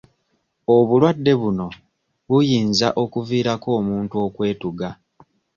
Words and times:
Obulwadde 0.75 1.31
buno 1.41 1.67
buyinza 2.29 2.87
okuviirako 3.03 3.67
omuntu 3.79 4.15
okwetuga. 4.25 4.89